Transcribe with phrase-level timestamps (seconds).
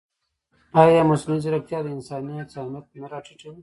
[0.81, 3.59] ایا مصنوعي ځیرکتیا د انساني هڅې اهمیت نه راټیټوي؟